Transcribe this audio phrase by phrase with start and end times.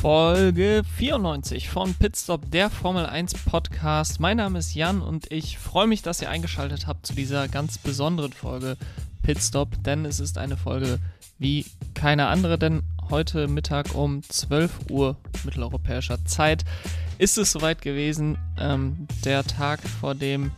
[0.00, 4.20] Folge 94 von Pitstop, der Formel 1 Podcast.
[4.20, 7.78] Mein Name ist Jan und ich freue mich, dass ihr eingeschaltet habt zu dieser ganz
[7.78, 8.76] besonderen Folge
[9.22, 11.00] Pitstop, denn es ist eine Folge
[11.40, 16.64] wie keine andere, denn heute Mittag um 12 Uhr mitteleuropäischer Zeit
[17.18, 20.52] ist es soweit gewesen, ähm, der Tag, vor dem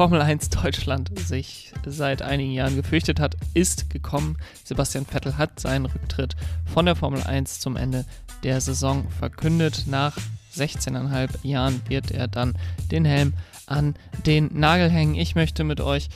[0.00, 4.38] Formel 1 Deutschland sich seit einigen Jahren gefürchtet hat, ist gekommen.
[4.64, 8.06] Sebastian Vettel hat seinen Rücktritt von der Formel 1 zum Ende
[8.42, 9.84] der Saison verkündet.
[9.88, 10.16] Nach
[10.56, 12.56] 16,5 Jahren wird er dann
[12.90, 13.34] den Helm
[13.66, 13.94] an
[14.24, 15.16] den Nagel hängen.
[15.16, 16.08] Ich möchte mit euch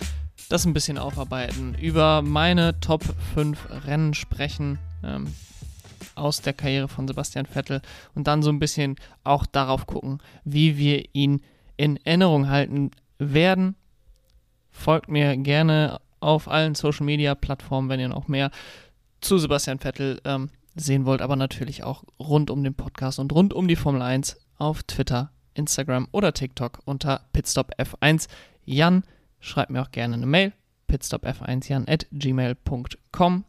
[0.49, 5.27] das ein bisschen aufarbeiten, über meine Top 5 Rennen sprechen ähm,
[6.15, 7.83] aus der Karriere von Sebastian Vettel
[8.15, 11.43] und dann so ein bisschen auch darauf gucken, wie wir ihn
[11.77, 13.77] in Erinnerung halten werden.
[14.71, 18.51] Folgt mir gerne auf allen Social Media Plattformen, wenn ihr noch mehr
[19.21, 23.53] zu Sebastian Vettel ähm, sehen wollt, aber natürlich auch rund um den Podcast und rund
[23.53, 28.29] um die Formel 1 auf Twitter, Instagram oder TikTok unter pitstopf1.
[28.65, 29.05] Jan,
[29.41, 30.53] schreibt mir auch gerne eine Mail,
[30.89, 33.45] pitstopf1jan at gmail.com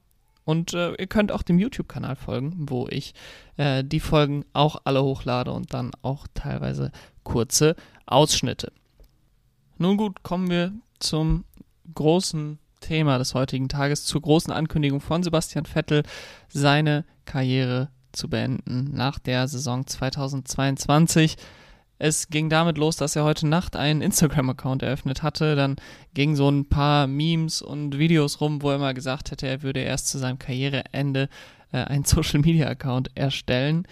[0.46, 3.14] und äh, ihr könnt auch dem YouTube-Kanal folgen, wo ich
[3.58, 6.92] äh, die Folgen auch alle hochlade und dann auch teilweise
[7.24, 7.76] kurze
[8.06, 8.72] Ausschnitte.
[9.78, 11.44] Nun gut, kommen wir zum
[11.94, 16.04] großen Thema des heutigen Tages, zur großen Ankündigung von Sebastian Vettel,
[16.48, 21.36] seine Karriere zu beenden nach der Saison 2022.
[21.98, 25.56] Es ging damit los, dass er heute Nacht einen Instagram-Account eröffnet hatte.
[25.56, 25.76] Dann
[26.14, 29.82] ging so ein paar Memes und Videos rum, wo er mal gesagt hätte, er würde
[29.82, 31.28] erst zu seinem Karriereende
[31.74, 33.88] äh, einen Social-Media-Account erstellen.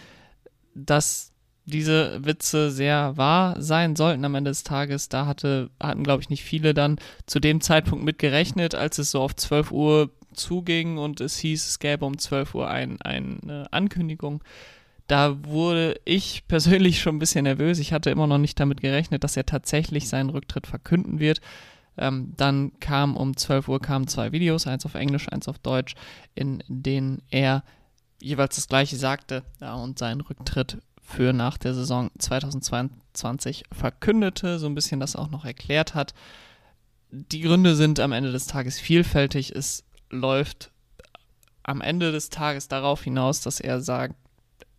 [0.76, 1.33] Das
[1.66, 5.10] diese Witze sehr wahr sein sollten am Ende des Tages.
[5.10, 9.12] Da hatte, hatten, glaube ich, nicht viele dann zu dem Zeitpunkt mit gerechnet, als es
[9.12, 13.68] so auf 12 Uhr zuging und es hieß, es gäbe um 12 Uhr ein, eine
[13.72, 14.44] Ankündigung.
[15.08, 17.80] Da wurde ich persönlich schon ein bisschen nervös.
[17.80, 21.40] Ich hatte immer noch nicht damit gerechnet, dass er tatsächlich seinen Rücktritt verkünden wird.
[21.98, 25.94] Ähm, dann kam um 12 Uhr kamen zwei Videos, eins auf Englisch, eins auf Deutsch,
[26.34, 27.64] in denen er
[28.20, 34.68] jeweils das gleiche sagte ja, und seinen Rücktritt für nach der Saison 2022 verkündete, so
[34.68, 36.14] ein bisschen das auch noch erklärt hat.
[37.12, 39.52] Die Gründe sind am Ende des Tages vielfältig.
[39.56, 40.72] Es läuft
[41.62, 44.16] am Ende des Tages darauf hinaus, dass er sagt,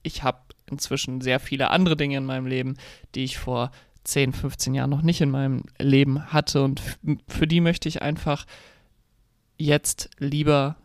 [0.02, 2.76] ich habe inzwischen sehr viele andere Dinge in meinem Leben,
[3.14, 3.70] die ich vor
[4.04, 6.82] 10, 15 Jahren noch nicht in meinem Leben hatte und
[7.28, 8.46] für die möchte ich einfach
[9.56, 10.76] jetzt lieber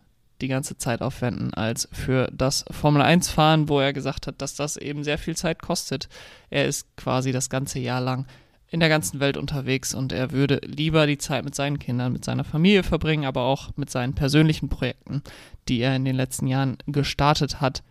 [0.41, 4.55] die ganze Zeit aufwenden als für das Formel 1 Fahren, wo er gesagt hat, dass
[4.55, 6.09] das eben sehr viel Zeit kostet.
[6.50, 8.25] Er ist quasi das ganze Jahr lang
[8.72, 12.23] in der ganzen Welt unterwegs und er würde lieber die Zeit mit seinen Kindern, mit
[12.23, 15.23] seiner Familie verbringen, aber auch mit seinen persönlichen Projekten,
[15.67, 17.83] die er in den letzten Jahren gestartet hat.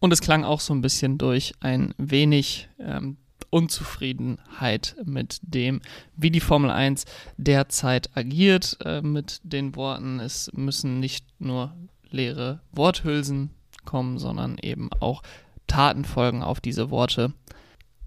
[0.00, 3.16] Und es klang auch so ein bisschen durch ein wenig ähm,
[3.50, 5.80] Unzufriedenheit mit dem,
[6.16, 7.04] wie die Formel 1
[7.36, 11.74] derzeit agiert, äh, mit den Worten, es müssen nicht nur
[12.10, 13.50] leere Worthülsen
[13.84, 15.22] kommen, sondern eben auch
[15.66, 17.32] Taten folgen auf diese Worte.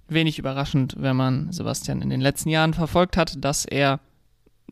[0.08, 4.00] Wenig überraschend, wenn man Sebastian in den letzten Jahren verfolgt hat, dass er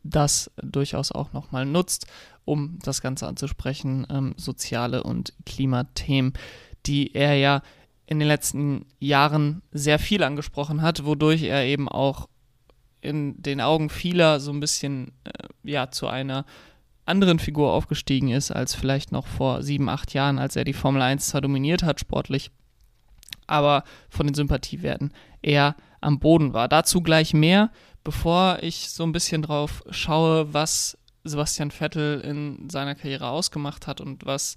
[0.02, 2.06] das durchaus auch nochmal nutzt,
[2.44, 6.32] um das Ganze anzusprechen, ähm, soziale und Klimathemen,
[6.86, 7.62] die er ja
[8.10, 12.28] in den letzten Jahren sehr viel angesprochen hat, wodurch er eben auch
[13.00, 16.44] in den Augen vieler so ein bisschen äh, ja zu einer
[17.06, 21.02] anderen Figur aufgestiegen ist als vielleicht noch vor sieben, acht Jahren, als er die Formel
[21.02, 22.50] 1 zwar dominiert hat sportlich,
[23.46, 26.68] aber von den Sympathiewerten eher am Boden war.
[26.68, 27.70] Dazu gleich mehr,
[28.02, 34.00] bevor ich so ein bisschen drauf schaue, was Sebastian Vettel in seiner Karriere ausgemacht hat
[34.00, 34.56] und was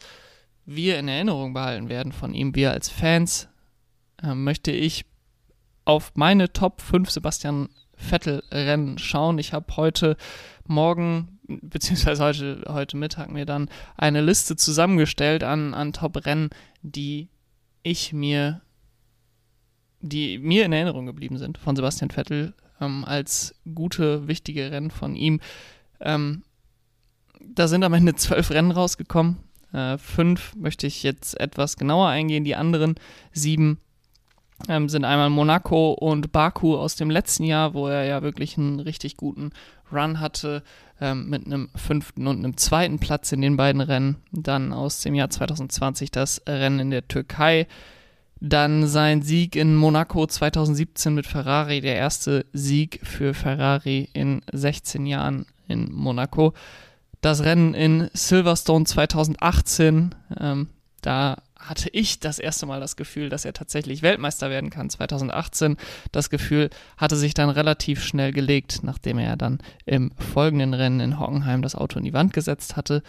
[0.65, 3.49] wir in Erinnerung behalten werden von ihm, wir als Fans,
[4.21, 5.05] äh, möchte ich
[5.85, 9.37] auf meine Top 5 Sebastian Vettel-Rennen schauen.
[9.37, 10.17] Ich habe heute
[10.65, 16.49] Morgen, beziehungsweise heute, heute Mittag mir dann eine Liste zusammengestellt an, an Top-Rennen,
[16.81, 17.29] die
[17.83, 18.61] ich mir,
[19.99, 25.15] die mir in Erinnerung geblieben sind von Sebastian Vettel ähm, als gute, wichtige Rennen von
[25.15, 25.41] ihm.
[25.99, 26.43] Ähm,
[27.41, 29.37] da sind am Ende zwölf Rennen rausgekommen.
[29.73, 32.43] Äh, fünf möchte ich jetzt etwas genauer eingehen.
[32.43, 32.95] Die anderen
[33.31, 33.79] sieben
[34.69, 38.79] ähm, sind einmal Monaco und Baku aus dem letzten Jahr, wo er ja wirklich einen
[38.79, 39.51] richtig guten
[39.91, 40.63] Run hatte,
[41.01, 44.17] ähm, mit einem fünften und einem zweiten Platz in den beiden Rennen.
[44.31, 47.67] Dann aus dem Jahr 2020 das Rennen in der Türkei.
[48.39, 55.05] Dann sein Sieg in Monaco 2017 mit Ferrari, der erste Sieg für Ferrari in 16
[55.05, 56.53] Jahren in Monaco
[57.23, 60.13] das Rennen in Silverstone 2018.
[60.39, 60.67] Ähm,
[61.01, 64.89] da hatte ich das erste Mal das Gefühl, dass er tatsächlich Weltmeister werden kann.
[64.89, 65.77] 2018.
[66.11, 71.19] Das Gefühl hatte sich dann relativ schnell gelegt, nachdem er dann im folgenden Rennen in
[71.19, 73.01] Hockenheim das Auto in die Wand gesetzt hatte.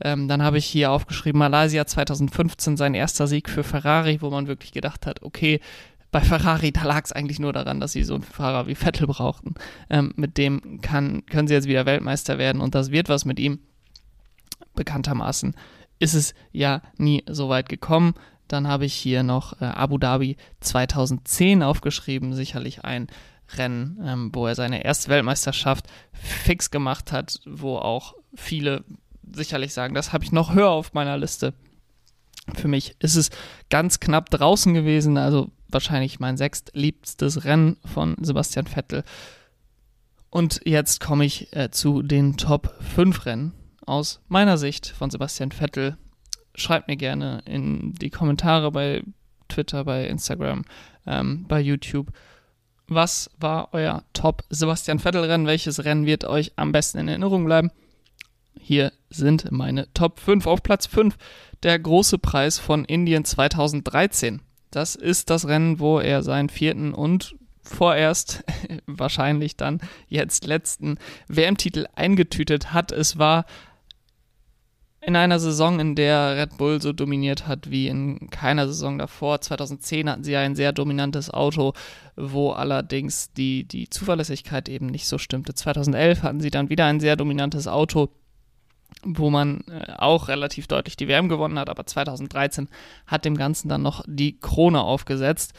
[0.00, 4.46] Ähm, dann habe ich hier aufgeschrieben, Malaysia 2015, sein erster Sieg für Ferrari, wo man
[4.46, 5.60] wirklich gedacht hat, okay,
[6.10, 9.06] bei Ferrari, da lag es eigentlich nur daran, dass sie so einen Fahrer wie Vettel
[9.06, 9.54] brauchten.
[9.90, 13.38] Ähm, mit dem kann, können sie jetzt wieder Weltmeister werden und das wird was mit
[13.38, 13.60] ihm.
[14.74, 15.54] Bekanntermaßen
[15.98, 18.14] ist es ja nie so weit gekommen.
[18.48, 23.08] Dann habe ich hier noch äh, Abu Dhabi 2010 aufgeschrieben, sicherlich ein
[23.56, 28.84] Rennen, ähm, wo er seine erste Weltmeisterschaft fix gemacht hat, wo auch viele
[29.32, 31.54] sicherlich sagen, das habe ich noch höher auf meiner Liste.
[32.54, 33.30] Für mich ist es
[33.70, 39.02] ganz knapp draußen gewesen, also wahrscheinlich mein sechstliebstes Rennen von Sebastian Vettel.
[40.30, 43.52] Und jetzt komme ich äh, zu den Top 5 Rennen
[43.84, 45.96] aus meiner Sicht von Sebastian Vettel.
[46.54, 49.02] Schreibt mir gerne in die Kommentare bei
[49.48, 50.64] Twitter, bei Instagram,
[51.06, 52.08] ähm, bei YouTube.
[52.88, 55.46] Was war euer Top Sebastian Vettel Rennen?
[55.46, 57.70] Welches Rennen wird euch am besten in Erinnerung bleiben?
[58.68, 60.44] Hier sind meine Top 5.
[60.48, 61.16] Auf Platz 5
[61.62, 64.42] der große Preis von Indien 2013.
[64.72, 68.42] Das ist das Rennen, wo er seinen vierten und vorerst
[68.88, 70.98] wahrscheinlich dann jetzt letzten
[71.28, 72.90] WM-Titel eingetütet hat.
[72.90, 73.46] Es war
[75.00, 79.40] in einer Saison, in der Red Bull so dominiert hat wie in keiner Saison davor.
[79.40, 81.72] 2010 hatten sie ja ein sehr dominantes Auto,
[82.16, 85.54] wo allerdings die, die Zuverlässigkeit eben nicht so stimmte.
[85.54, 88.10] 2011 hatten sie dann wieder ein sehr dominantes Auto,
[89.02, 92.68] wo man äh, auch relativ deutlich die WM gewonnen hat, aber 2013
[93.06, 95.52] hat dem Ganzen dann noch die Krone aufgesetzt.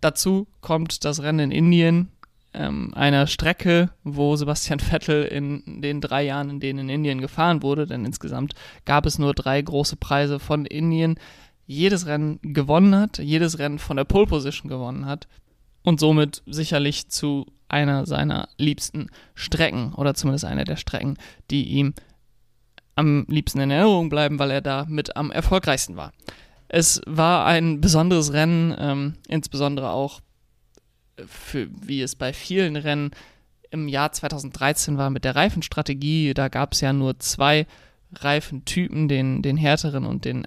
[0.00, 2.08] Dazu kommt das Rennen in Indien,
[2.54, 7.62] ähm, einer Strecke, wo Sebastian Vettel in den drei Jahren, in denen in Indien gefahren
[7.62, 8.54] wurde, denn insgesamt
[8.84, 11.16] gab es nur drei große Preise von Indien,
[11.66, 15.28] jedes Rennen gewonnen hat, jedes Rennen von der Pole Position gewonnen hat
[15.82, 21.16] und somit sicherlich zu einer seiner liebsten Strecken oder zumindest einer der Strecken,
[21.50, 21.94] die ihm
[22.94, 26.12] am liebsten in Erinnerung bleiben, weil er da mit am erfolgreichsten war.
[26.68, 30.20] Es war ein besonderes Rennen, ähm, insbesondere auch
[31.26, 33.10] für, wie es bei vielen Rennen
[33.70, 36.34] im Jahr 2013 war mit der Reifenstrategie.
[36.34, 37.66] Da gab es ja nur zwei
[38.14, 40.46] Reifentypen, den, den härteren und den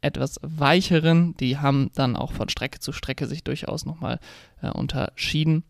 [0.00, 1.36] etwas weicheren.
[1.36, 4.18] Die haben dann auch von Strecke zu Strecke sich durchaus nochmal
[4.62, 5.64] äh, unterschieden.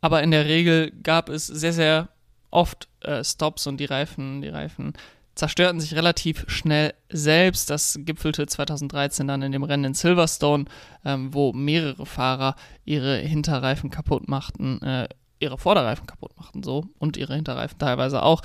[0.00, 2.08] Aber in der Regel gab es sehr, sehr
[2.50, 4.94] oft äh, Stops und die Reifen, die Reifen
[5.34, 7.70] zerstörten sich relativ schnell selbst.
[7.70, 10.66] Das gipfelte 2013 dann in dem Rennen in Silverstone,
[11.04, 15.08] ähm, wo mehrere Fahrer ihre Hinterreifen kaputt machten, äh,
[15.38, 18.42] ihre Vorderreifen kaputt machten so und ihre Hinterreifen teilweise auch.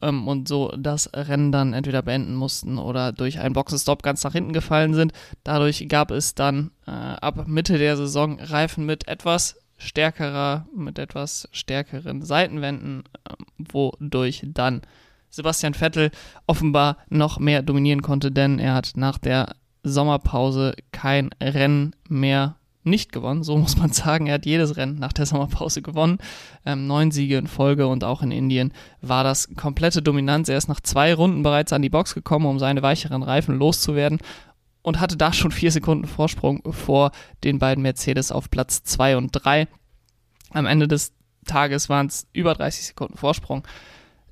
[0.00, 4.32] Ähm, und so das Rennen dann entweder beenden mussten oder durch einen Boxenstopp ganz nach
[4.32, 5.12] hinten gefallen sind.
[5.44, 11.48] Dadurch gab es dann äh, ab Mitte der Saison Reifen mit etwas stärkerer, mit etwas
[11.52, 14.82] stärkeren Seitenwänden, äh, wodurch dann
[15.30, 16.10] Sebastian Vettel
[16.46, 23.12] offenbar noch mehr dominieren konnte, denn er hat nach der Sommerpause kein Rennen mehr nicht
[23.12, 24.26] gewonnen, so muss man sagen.
[24.26, 26.18] Er hat jedes Rennen nach der Sommerpause gewonnen.
[26.64, 30.48] Ähm, neun Siege in Folge und auch in Indien war das komplette Dominanz.
[30.48, 34.18] Er ist nach zwei Runden bereits an die Box gekommen, um seine weicheren Reifen loszuwerden
[34.82, 37.12] und hatte da schon vier Sekunden Vorsprung vor
[37.44, 39.68] den beiden Mercedes auf Platz zwei und drei.
[40.50, 41.12] Am Ende des
[41.46, 43.66] Tages waren es über 30 Sekunden Vorsprung.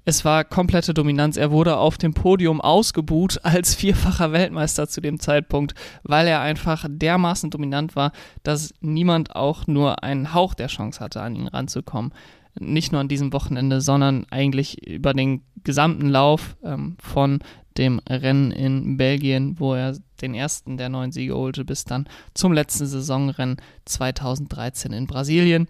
[0.09, 1.37] Es war komplette Dominanz.
[1.37, 6.87] Er wurde auf dem Podium ausgebuht als vierfacher Weltmeister zu dem Zeitpunkt, weil er einfach
[6.89, 8.13] dermaßen dominant war,
[8.43, 12.15] dass niemand auch nur einen Hauch der Chance hatte, an ihn ranzukommen.
[12.59, 17.41] Nicht nur an diesem Wochenende, sondern eigentlich über den gesamten Lauf ähm, von
[17.77, 22.55] dem Rennen in Belgien, wo er den ersten der neun Siege holte, bis dann zum
[22.55, 25.69] letzten Saisonrennen 2013 in Brasilien.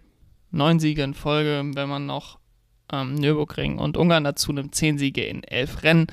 [0.53, 2.39] Neun Siege in Folge, wenn man noch
[2.93, 6.07] ähm, Nürburgring und Ungarn dazu nimmt, zehn Siege in elf Rennen.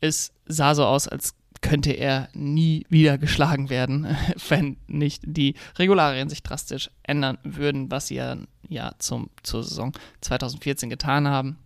[0.00, 4.06] Es sah so aus, als könnte er nie wieder geschlagen werden,
[4.48, 8.36] wenn nicht die Regularien sich drastisch ändern würden, was sie ja,
[8.68, 11.58] ja zum, zur Saison 2014 getan haben.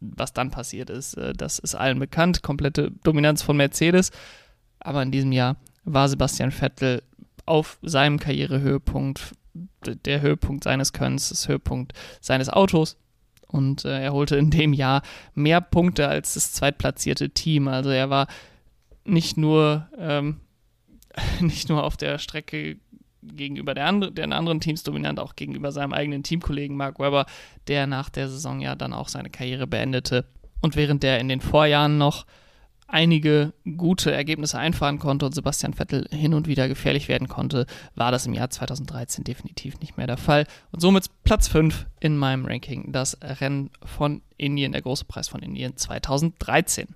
[0.00, 2.42] Was dann passiert ist, äh, das ist allen bekannt.
[2.42, 4.12] Komplette Dominanz von Mercedes.
[4.78, 7.02] Aber in diesem Jahr war Sebastian Vettel
[7.46, 9.32] auf seinem Karrierehöhepunkt,
[9.84, 12.96] der Höhepunkt seines Könnens, das Höhepunkt seines Autos
[13.52, 15.02] und äh, er holte in dem Jahr
[15.34, 17.68] mehr Punkte als das zweitplatzierte Team.
[17.68, 18.26] Also er war
[19.04, 20.40] nicht nur, ähm,
[21.40, 22.78] nicht nur auf der Strecke
[23.22, 27.26] gegenüber der andre, den anderen Teams dominant, auch gegenüber seinem eigenen Teamkollegen Mark Webber,
[27.68, 30.26] der nach der Saison ja dann auch seine Karriere beendete.
[30.60, 32.26] Und während der in den Vorjahren noch
[32.92, 38.12] einige gute Ergebnisse einfahren konnte und Sebastian Vettel hin und wieder gefährlich werden konnte, war
[38.12, 40.46] das im Jahr 2013 definitiv nicht mehr der Fall.
[40.70, 45.42] Und somit Platz 5 in meinem Ranking, das Rennen von Indien, der große Preis von
[45.42, 46.88] Indien 2013.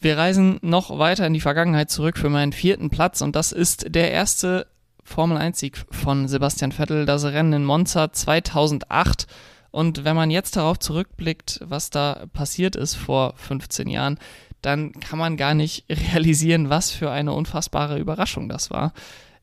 [0.00, 3.94] Wir reisen noch weiter in die Vergangenheit zurück für meinen vierten Platz und das ist
[3.94, 4.66] der erste
[5.04, 9.26] Formel 1-Sieg von Sebastian Vettel, das Rennen in Monza 2008.
[9.74, 14.20] Und wenn man jetzt darauf zurückblickt, was da passiert ist vor 15 Jahren,
[14.62, 18.92] dann kann man gar nicht realisieren, was für eine unfassbare Überraschung das war.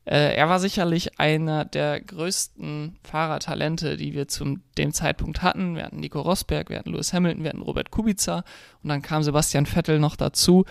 [0.06, 5.76] Äh, er war sicherlich einer der größten Fahrertalente, die wir zu dem Zeitpunkt hatten.
[5.76, 8.42] Wir hatten Nico Rosberg, wir hatten Lewis Hamilton, wir hatten Robert Kubica
[8.82, 10.64] und dann kam Sebastian Vettel noch dazu.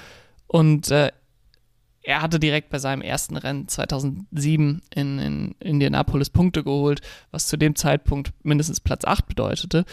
[0.48, 1.12] Und äh,
[2.04, 7.58] er hatte direkt bei seinem ersten Rennen 2007 in, in Indianapolis Punkte geholt, was zu
[7.58, 9.86] dem Zeitpunkt mindestens Platz 8 bedeutete.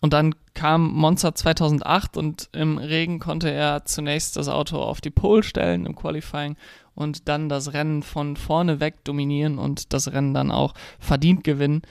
[0.00, 5.10] Und dann kam Monza 2008 und im Regen konnte er zunächst das Auto auf die
[5.10, 6.56] Pole stellen im Qualifying
[6.94, 11.82] und dann das Rennen von vorne weg dominieren und das Rennen dann auch verdient gewinnen.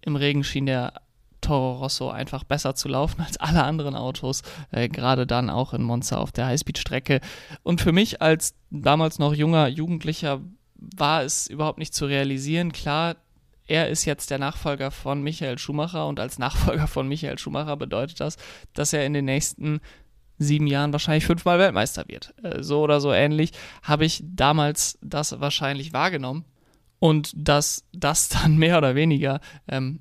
[0.00, 0.94] Im Regen schien der
[1.40, 5.82] Toro Rosso einfach besser zu laufen als alle anderen Autos, äh, gerade dann auch in
[5.82, 7.20] Monza auf der Highspeed-Strecke.
[7.62, 10.40] Und für mich als damals noch junger Jugendlicher
[10.74, 12.72] war es überhaupt nicht zu realisieren.
[12.72, 13.16] Klar,
[13.66, 18.20] er ist jetzt der Nachfolger von Michael Schumacher und als Nachfolger von Michael Schumacher bedeutet
[18.20, 18.36] das,
[18.72, 19.80] dass er in den nächsten
[20.38, 22.34] sieben Jahren wahrscheinlich fünfmal Weltmeister wird.
[22.42, 23.52] Äh, so oder so ähnlich
[23.82, 26.44] habe ich damals das wahrscheinlich wahrgenommen
[26.98, 30.00] und dass das dann mehr oder weniger ähm,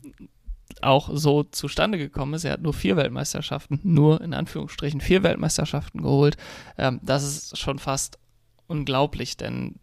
[0.82, 2.44] auch so zustande gekommen ist.
[2.44, 6.38] Er hat nur vier Weltmeisterschaften, nur in Anführungsstrichen vier Weltmeisterschaften geholt.
[6.78, 8.20] Ähm, das ist schon fast
[8.68, 9.76] unglaublich, denn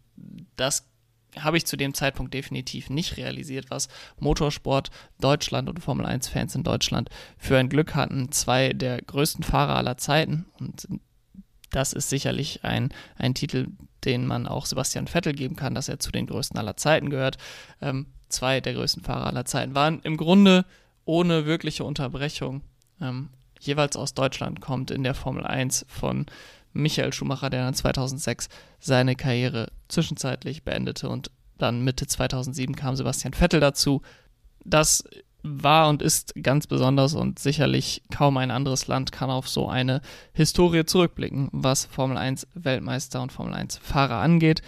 [0.56, 0.88] das
[1.38, 3.88] habe ich zu dem Zeitpunkt definitiv nicht realisiert, was
[4.20, 8.30] Motorsport Deutschland und Formel 1-Fans in Deutschland für ein Glück hatten.
[8.30, 10.86] Zwei der größten Fahrer aller Zeiten und
[11.70, 13.66] das ist sicherlich ein, ein Titel,
[14.04, 17.36] den man auch Sebastian Vettel geben kann, dass er zu den größten aller Zeiten gehört.
[17.80, 20.66] Ähm, zwei der größten Fahrer aller Zeiten waren im Grunde
[21.04, 22.62] ohne wirkliche Unterbrechung
[23.00, 23.30] ähm,
[23.60, 26.26] jeweils aus Deutschland kommt in der Formel 1 von
[26.72, 28.48] Michael Schumacher, der dann 2006
[28.80, 34.02] seine Karriere zwischenzeitlich beendete und dann Mitte 2007 kam Sebastian Vettel dazu.
[34.64, 35.04] Das
[35.44, 40.00] war und ist ganz besonders und sicherlich kaum ein anderes Land kann auf so eine
[40.32, 44.62] Historie zurückblicken, was Formel 1 Weltmeister und Formel 1 Fahrer angeht.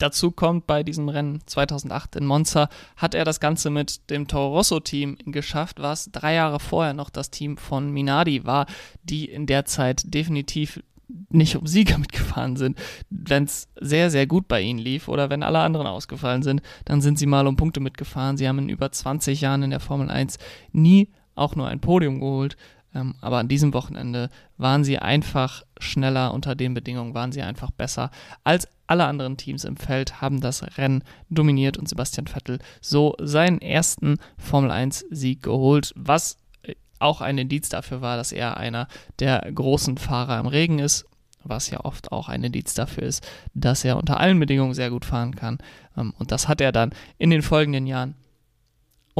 [0.00, 4.56] Dazu kommt bei diesem Rennen 2008 in Monza, hat er das Ganze mit dem Toro
[4.56, 8.64] Rosso Team geschafft, was drei Jahre vorher noch das Team von Minardi war,
[9.02, 10.82] die in der Zeit definitiv
[11.28, 12.78] nicht um Sieger mitgefahren sind.
[13.10, 17.02] Wenn es sehr, sehr gut bei ihnen lief oder wenn alle anderen ausgefallen sind, dann
[17.02, 18.38] sind sie mal um Punkte mitgefahren.
[18.38, 20.38] Sie haben in über 20 Jahren in der Formel 1
[20.72, 22.56] nie auch nur ein Podium geholt.
[22.94, 27.70] Ähm, aber an diesem Wochenende waren sie einfach schneller unter den Bedingungen, waren sie einfach
[27.70, 28.10] besser
[28.44, 33.60] als alle anderen Teams im Feld, haben das Rennen dominiert und Sebastian Vettel so seinen
[33.60, 38.88] ersten Formel 1-Sieg geholt, was äh, auch ein Indiz dafür war, dass er einer
[39.20, 41.06] der großen Fahrer im Regen ist,
[41.44, 45.04] was ja oft auch ein Indiz dafür ist, dass er unter allen Bedingungen sehr gut
[45.04, 45.58] fahren kann.
[45.96, 48.16] Ähm, und das hat er dann in den folgenden Jahren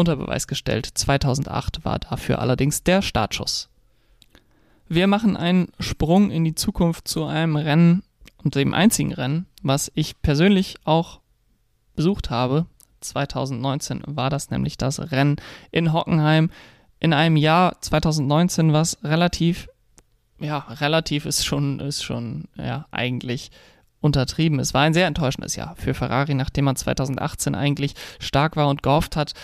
[0.01, 0.87] unter Beweis gestellt.
[0.87, 3.69] 2008 war dafür allerdings der Startschuss.
[4.89, 8.03] Wir machen einen Sprung in die Zukunft zu einem Rennen
[8.43, 11.21] und dem einzigen Rennen, was ich persönlich auch
[11.95, 12.67] besucht habe.
[13.01, 15.37] 2019 war das nämlich das Rennen
[15.71, 16.51] in Hockenheim
[16.99, 19.69] in einem Jahr 2019, was relativ,
[20.39, 23.51] ja, relativ ist schon, ist schon, ja, eigentlich
[24.01, 24.59] untertrieben.
[24.59, 28.83] Es war ein sehr enttäuschendes Jahr für Ferrari, nachdem man 2018 eigentlich stark war und
[28.83, 29.35] gehofft hat,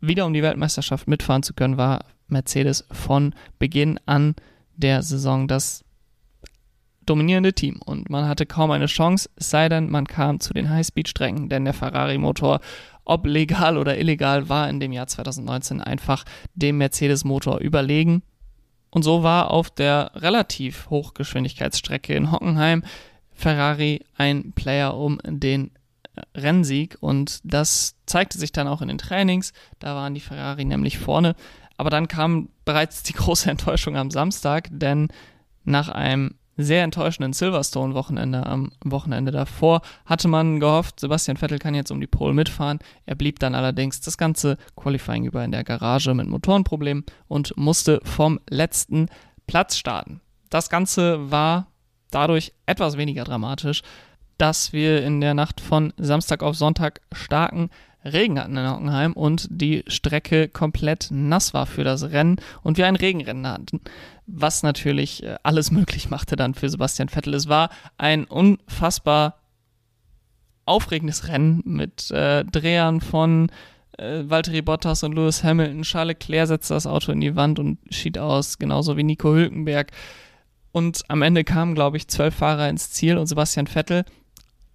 [0.00, 4.34] wieder um die Weltmeisterschaft mitfahren zu können, war Mercedes von Beginn an
[4.76, 5.84] der Saison das
[7.06, 10.68] dominierende Team und man hatte kaum eine Chance, es sei denn, man kam zu den
[10.68, 12.60] Highspeed-Strecken, denn der Ferrari-Motor,
[13.04, 16.24] ob legal oder illegal, war in dem Jahr 2019 einfach
[16.54, 18.22] dem Mercedes-Motor überlegen.
[18.90, 22.82] Und so war auf der relativ Hochgeschwindigkeitsstrecke in Hockenheim
[23.32, 25.70] Ferrari ein Player um den
[26.34, 29.52] Rennsieg und das zeigte sich dann auch in den Trainings.
[29.78, 31.34] Da waren die Ferrari nämlich vorne.
[31.76, 35.08] Aber dann kam bereits die große Enttäuschung am Samstag, denn
[35.64, 41.90] nach einem sehr enttäuschenden Silverstone-Wochenende am Wochenende davor hatte man gehofft, Sebastian Vettel kann jetzt
[41.90, 42.78] um die Pole mitfahren.
[43.04, 48.00] Er blieb dann allerdings das ganze Qualifying über in der Garage mit Motorenproblemen und musste
[48.04, 49.08] vom letzten
[49.46, 50.20] Platz starten.
[50.48, 51.66] Das Ganze war
[52.10, 53.82] dadurch etwas weniger dramatisch,
[54.38, 57.70] dass wir in der Nacht von Samstag auf Sonntag starken
[58.04, 62.86] Regen hatten in Hockenheim und die Strecke komplett nass war für das Rennen und wir
[62.86, 63.80] ein Regenrennen hatten,
[64.26, 67.34] was natürlich äh, alles möglich machte dann für Sebastian Vettel.
[67.34, 69.38] Es war ein unfassbar
[70.64, 73.50] aufregendes Rennen mit äh, Drehern von
[73.98, 75.82] äh, Valtteri Bottas und Lewis Hamilton.
[75.82, 79.92] Charles Leclerc setzte das Auto in die Wand und schied aus, genauso wie Nico Hülkenberg.
[80.72, 84.04] Und am Ende kamen, glaube ich, zwölf Fahrer ins Ziel und Sebastian Vettel,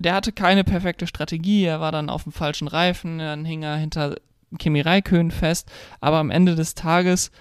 [0.01, 1.63] der hatte keine perfekte Strategie.
[1.63, 4.15] Er war dann auf dem falschen Reifen, dann hing er hinter
[4.58, 5.72] Kimi Räikkönen fest.
[6.00, 7.31] Aber am Ende des Tages,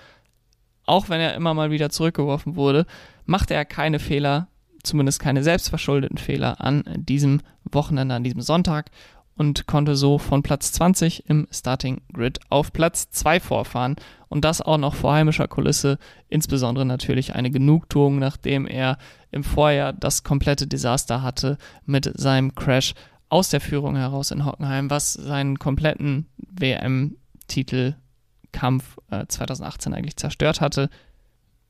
[0.86, 2.86] auch wenn er immer mal wieder zurückgeworfen wurde,
[3.24, 4.48] machte er keine Fehler,
[4.82, 8.90] zumindest keine selbstverschuldeten Fehler an diesem Wochenende, an diesem Sonntag
[9.36, 13.96] und konnte so von Platz 20 im Starting Grid auf Platz 2 vorfahren
[14.30, 18.96] und das auch noch vor heimischer Kulisse, insbesondere natürlich eine Genugtuung, nachdem er
[19.32, 22.94] im Vorjahr das komplette Desaster hatte mit seinem Crash
[23.28, 30.90] aus der Führung heraus in Hockenheim, was seinen kompletten WM-Titelkampf äh, 2018 eigentlich zerstört hatte.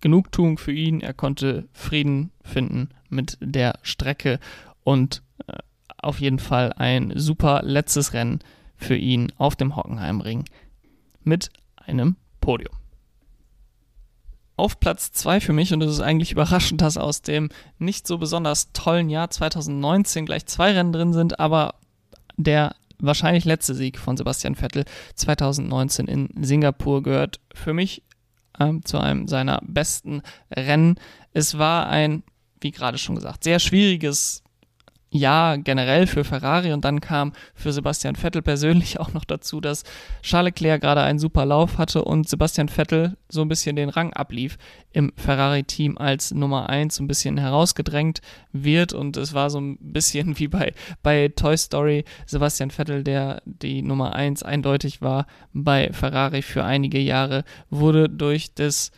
[0.02, 4.38] Genugtuung für ihn, er konnte Frieden finden mit der Strecke
[4.85, 5.55] und äh,
[5.97, 8.40] auf jeden Fall ein super letztes Rennen
[8.76, 10.45] für ihn auf dem Hockenheimring
[11.23, 12.17] mit einem
[12.50, 12.75] Podium.
[14.57, 18.19] Auf Platz 2 für mich, und es ist eigentlich überraschend, dass aus dem nicht so
[18.19, 21.76] besonders tollen Jahr 2019 gleich zwei Rennen drin sind, aber
[22.37, 28.02] der wahrscheinlich letzte Sieg von Sebastian Vettel 2019 in Singapur gehört für mich
[28.59, 30.97] ähm, zu einem seiner besten Rennen.
[31.33, 32.25] Es war ein,
[32.61, 34.42] wie gerade schon gesagt, sehr schwieriges
[35.12, 39.83] ja, generell für Ferrari und dann kam für Sebastian Vettel persönlich auch noch dazu, dass
[40.23, 44.12] Charles Leclerc gerade einen super Lauf hatte und Sebastian Vettel so ein bisschen den Rang
[44.12, 44.57] ablief
[44.93, 48.21] im Ferrari-Team als Nummer 1 so ein bisschen herausgedrängt
[48.52, 48.93] wird.
[48.93, 52.05] Und es war so ein bisschen wie bei, bei Toy Story.
[52.26, 58.55] Sebastian Vettel, der die Nummer 1 eindeutig war bei Ferrari für einige Jahre, wurde durch
[58.55, 58.93] das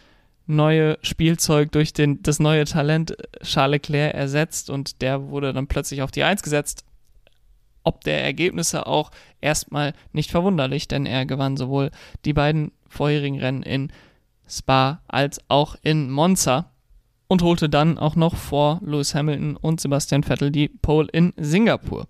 [0.47, 6.03] neue Spielzeug durch den, das neue Talent Charles Leclerc ersetzt und der wurde dann plötzlich
[6.03, 6.85] auf die Eins gesetzt.
[7.85, 11.91] Ob der Ergebnisse auch erstmal nicht verwunderlich, denn er gewann sowohl
[12.25, 13.93] die beiden vorherigen Rennen in
[14.49, 16.71] Spa als auch in Monza
[17.29, 22.07] und holte dann auch noch vor Lewis Hamilton und Sebastian Vettel die Pole in Singapur.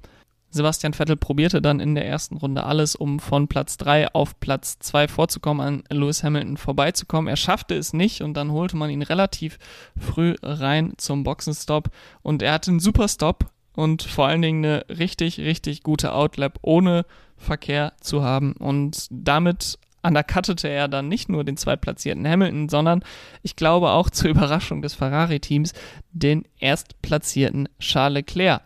[0.53, 4.79] Sebastian Vettel probierte dann in der ersten Runde alles, um von Platz 3 auf Platz
[4.79, 7.29] 2 vorzukommen, an Lewis Hamilton vorbeizukommen.
[7.29, 9.59] Er schaffte es nicht und dann holte man ihn relativ
[9.99, 11.91] früh rein zum Boxenstopp.
[12.23, 16.59] Und er hatte einen super Stop und vor allen Dingen eine richtig, richtig gute Outlap
[16.61, 17.07] ohne
[17.39, 18.53] Verkehr zu haben.
[18.53, 23.05] Und damit undercuttete er dann nicht nur den zweitplatzierten Hamilton, sondern
[23.43, 25.73] ich glaube auch zur Überraschung des Ferrari-Teams
[26.13, 28.63] den erstplatzierten Charles Leclerc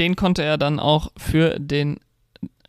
[0.00, 2.00] den konnte er dann auch für den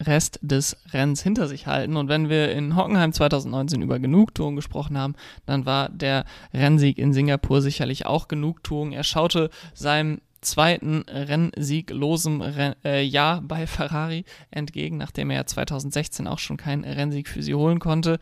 [0.02, 1.96] Rest des Rennens hinter sich halten.
[1.96, 5.15] Und wenn wir in Hockenheim 2019 über Genugtuung gesprochen haben,
[5.46, 8.91] dann war der Rennsieg in Singapur sicherlich auch Genugtuung.
[8.91, 16.39] Er schaute seinem zweiten Rennsieglosen Renn äh, Jahr bei Ferrari entgegen, nachdem er 2016 auch
[16.39, 18.17] schon keinen Rennsieg für sie holen konnte.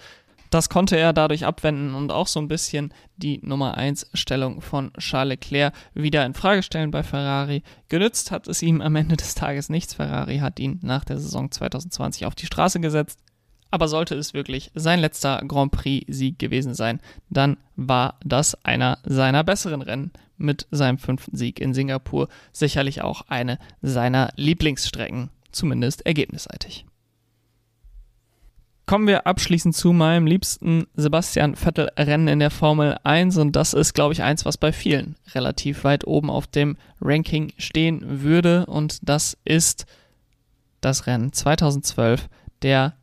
[0.50, 4.92] Das konnte er dadurch abwenden und auch so ein bisschen die Nummer 1 Stellung von
[4.98, 7.62] Charles Leclerc wieder in Frage stellen bei Ferrari.
[7.88, 9.94] Genützt hat es ihm am Ende des Tages nichts.
[9.94, 13.20] Ferrari hat ihn nach der Saison 2020 auf die Straße gesetzt.
[13.72, 19.44] Aber sollte es wirklich sein letzter Grand Prix-Sieg gewesen sein, dann war das einer seiner
[19.44, 22.30] besseren Rennen mit seinem fünften Sieg in Singapur.
[22.52, 26.86] Sicherlich auch eine seiner Lieblingsstrecken, zumindest ergebnisseitig.
[28.90, 33.94] Kommen wir abschließend zu meinem liebsten Sebastian Vettel-Rennen in der Formel 1 und das ist,
[33.94, 39.08] glaube ich, eins, was bei vielen relativ weit oben auf dem Ranking stehen würde und
[39.08, 39.86] das ist
[40.82, 42.30] das Rennen 2012,
[42.64, 42.96] der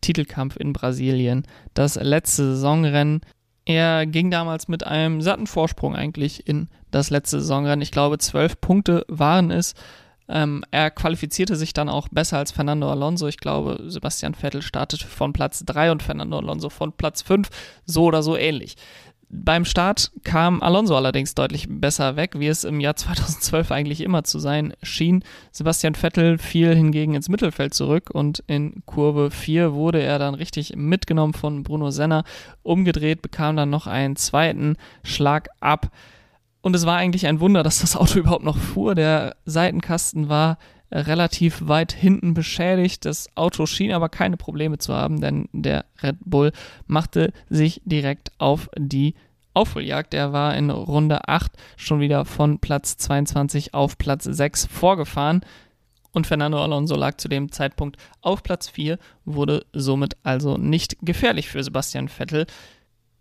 [0.00, 3.20] Titelkampf in Brasilien, das letzte Saisonrennen.
[3.66, 7.82] Er ging damals mit einem satten Vorsprung eigentlich in das letzte Saisonrennen.
[7.82, 9.74] Ich glaube, zwölf Punkte waren es.
[10.28, 13.26] Ähm, er qualifizierte sich dann auch besser als Fernando Alonso.
[13.28, 17.48] Ich glaube, Sebastian Vettel startete von Platz 3 und Fernando Alonso von Platz 5,
[17.86, 18.76] so oder so ähnlich.
[19.30, 24.24] Beim Start kam Alonso allerdings deutlich besser weg, wie es im Jahr 2012 eigentlich immer
[24.24, 25.22] zu sein schien.
[25.52, 30.76] Sebastian Vettel fiel hingegen ins Mittelfeld zurück und in Kurve 4 wurde er dann richtig
[30.76, 32.24] mitgenommen von Bruno Senna.
[32.62, 35.90] Umgedreht bekam dann noch einen zweiten Schlag ab.
[36.68, 38.94] Und es war eigentlich ein Wunder, dass das Auto überhaupt noch fuhr.
[38.94, 40.58] Der Seitenkasten war
[40.92, 43.06] relativ weit hinten beschädigt.
[43.06, 46.52] Das Auto schien aber keine Probleme zu haben, denn der Red Bull
[46.86, 49.14] machte sich direkt auf die
[49.54, 50.12] Aufholjagd.
[50.12, 55.40] Er war in Runde 8 schon wieder von Platz 22 auf Platz 6 vorgefahren.
[56.12, 61.48] und Fernando Alonso lag zu dem Zeitpunkt auf Platz 4, wurde somit also nicht gefährlich
[61.48, 62.46] für Sebastian Vettel.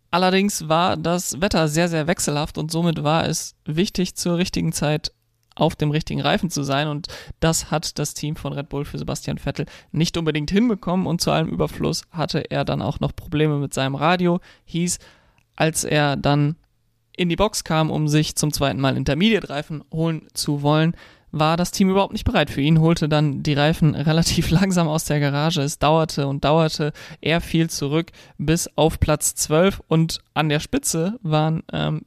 [0.10, 5.12] Allerdings war das Wetter sehr, sehr wechselhaft und somit war es wichtig, zur richtigen Zeit
[5.56, 7.08] auf dem richtigen Reifen zu sein und
[7.40, 11.32] das hat das Team von Red Bull für Sebastian Vettel nicht unbedingt hinbekommen und zu
[11.32, 14.40] allem Überfluss hatte er dann auch noch Probleme mit seinem Radio.
[14.66, 15.00] Hieß,
[15.56, 16.56] als er dann
[17.18, 20.96] in die Box kam, um sich zum zweiten Mal Intermediate-Reifen holen zu wollen,
[21.32, 25.04] war das Team überhaupt nicht bereit für ihn, holte dann die Reifen relativ langsam aus
[25.04, 25.62] der Garage.
[25.62, 26.94] Es dauerte und dauerte.
[27.20, 32.04] Er fiel zurück bis auf Platz 12 und an der Spitze waren ähm,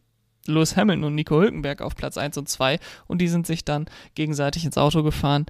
[0.47, 3.87] Lewis Hamilton und Nico Hülkenberg auf Platz 1 und 2 und die sind sich dann
[4.15, 5.47] gegenseitig ins Auto gefahren.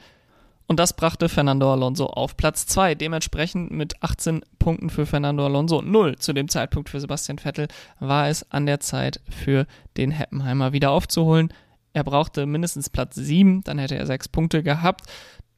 [0.70, 2.94] Und das brachte Fernando Alonso auf Platz 2.
[2.94, 7.66] Dementsprechend mit 18 Punkten für Fernando Alonso, 0 zu dem Zeitpunkt für Sebastian Vettel,
[7.98, 11.52] war es an der Zeit für den Heppenheimer wieder aufzuholen.
[11.92, 15.06] Er brauchte mindestens Platz 7, dann hätte er 6 Punkte gehabt.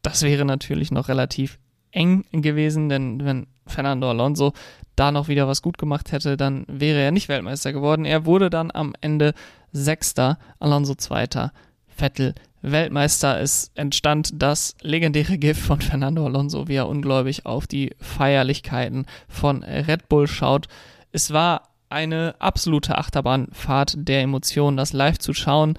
[0.01, 1.59] Das wäre natürlich noch relativ
[1.91, 4.55] eng gewesen, denn wenn Fernando Alonso
[4.97, 8.07] da noch wieder was gut gemacht hätte, dann wäre er nicht Weltmeister geworden.
[8.07, 9.35] Er wurde dann am Ende
[9.73, 11.53] Sechster, Alonso Zweiter,
[11.87, 13.41] Vettel Weltmeister.
[13.41, 19.63] Es entstand das legendäre Gift von Fernando Alonso, wie er ungläubig auf die Feierlichkeiten von
[19.63, 20.69] Red Bull schaut.
[21.11, 25.79] Es war eine absolute Achterbahnfahrt der Emotionen, das live zu schauen.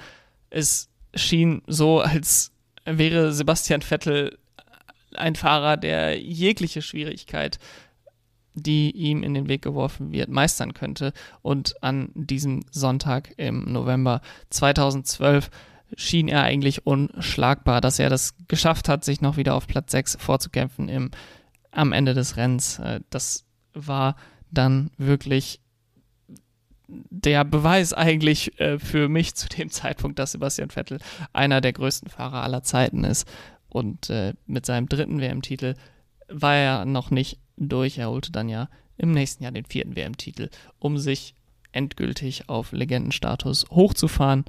[0.50, 2.52] Es schien so, als
[2.86, 4.38] wäre Sebastian Vettel
[5.16, 7.60] ein Fahrer, der jegliche Schwierigkeit,
[8.56, 11.14] die ihm in den Weg geworfen wird, meistern könnte.
[11.42, 15.50] Und an diesem Sonntag im November 2012
[15.98, 20.18] schien er eigentlich unschlagbar, dass er das geschafft hat, sich noch wieder auf Platz 6
[20.20, 21.12] vorzukämpfen im,
[21.72, 22.80] am Ende des Rennens.
[22.80, 24.16] Äh, das war
[24.52, 25.60] dann wirklich
[26.88, 31.00] der Beweis eigentlich äh, für mich zu dem Zeitpunkt, dass Sebastian Vettel
[31.32, 33.28] einer der größten Fahrer aller Zeiten ist.
[33.70, 35.76] Und äh, mit seinem dritten WM-Titel
[36.28, 37.98] war er noch nicht durch.
[37.98, 41.36] Er holte dann ja im nächsten Jahr den vierten WM-Titel, um sich
[41.72, 44.46] endgültig auf Legendenstatus hochzufahren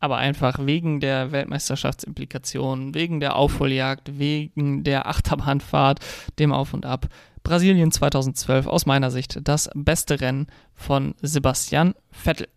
[0.00, 6.00] aber einfach wegen der Weltmeisterschaftsimplikationen, wegen der Aufholjagd, wegen der Achterbahnfahrt,
[6.38, 7.08] dem Auf und Ab.
[7.42, 12.48] Brasilien 2012 aus meiner Sicht das beste Rennen von Sebastian Vettel.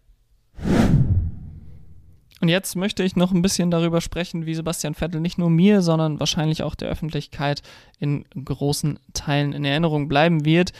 [2.41, 5.83] Und jetzt möchte ich noch ein bisschen darüber sprechen, wie Sebastian Vettel nicht nur mir,
[5.83, 7.61] sondern wahrscheinlich auch der Öffentlichkeit
[7.99, 10.73] in großen Teilen in Erinnerung bleiben wird.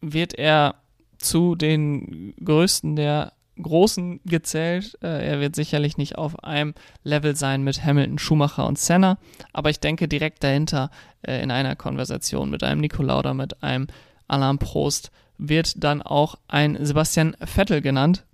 [0.00, 0.76] Wird er
[1.18, 4.98] zu den größten der Großen gezählt.
[5.02, 9.18] Äh, er wird sicherlich nicht auf einem Level sein mit Hamilton, Schumacher und Senna,
[9.52, 10.90] aber ich denke direkt dahinter
[11.22, 13.86] äh, in einer Konversation mit einem Nico Lauda, mit einem
[14.28, 18.24] Alain Prost wird dann auch ein Sebastian Vettel genannt.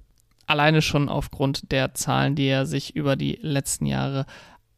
[0.47, 4.27] Alleine schon aufgrund der Zahlen, die er sich über die letzten Jahre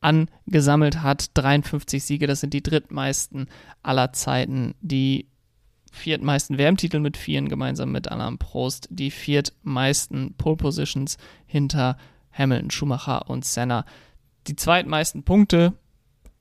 [0.00, 1.30] angesammelt hat.
[1.35, 3.48] 53 Siege, das sind die drittmeisten
[3.83, 4.74] aller Zeiten.
[4.80, 5.26] Die
[5.94, 11.96] viertmeisten WM-Titel mit vieren, gemeinsam mit Alain Prost, die viertmeisten Pole Positions hinter
[12.33, 13.87] Hamilton, Schumacher und Senna.
[14.48, 15.72] Die zweitmeisten Punkte,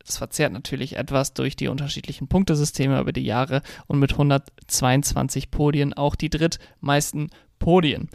[0.06, 5.94] das verzerrt natürlich etwas durch die unterschiedlichen Punktesysteme über die Jahre und mit 122 Podien
[5.94, 8.10] auch die drittmeisten Podien.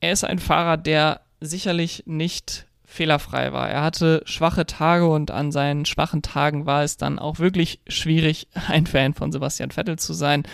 [0.00, 3.68] Er ist ein Fahrer, der sicherlich nicht fehlerfrei war.
[3.68, 8.48] Er hatte schwache Tage und an seinen schwachen Tagen war es dann auch wirklich schwierig,
[8.68, 10.44] ein Fan von Sebastian Vettel zu sein.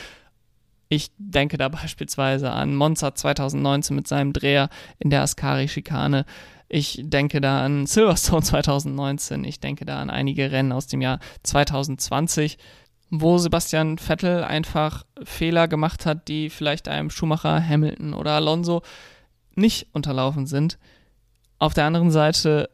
[0.89, 6.25] Ich denke da beispielsweise an Monza 2019 mit seinem Dreher in der Ascari-Schikane.
[6.69, 9.45] Ich denke da an Silverstone 2019.
[9.45, 12.59] Ich denke da an einige Rennen aus dem Jahr 2020,
[13.11, 18.83] wo Sebastian Vettel einfach Fehler gemacht hat, die vielleicht einem Schumacher, Hamilton oder Alonso
[19.55, 20.79] nicht unterlaufen sind.
[21.61, 22.71] Auf der anderen Seite